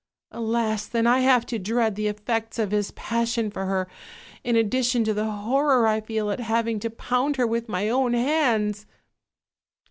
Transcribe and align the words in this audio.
Alas! 0.31 0.87
then 0.87 1.05
I 1.05 1.19
have 1.19 1.45
to 1.45 1.59
dread 1.59 1.93
the 1.93 2.07
effects 2.07 2.57
of 2.57 2.71
his 2.71 2.89
passion 2.89 3.51
for 3.51 3.67
her, 3.67 3.87
in 4.43 4.55
addition 4.55 5.03
to 5.03 5.13
the 5.13 5.29
horror 5.29 5.85
I 5.85 6.01
feel 6.01 6.31
at 6.31 6.39
having 6.39 6.79
to 6.79 6.89
pound 6.89 7.35
her 7.35 7.45
with 7.45 7.69
my 7.69 7.87
own 7.87 8.13
hands!" 8.13 8.87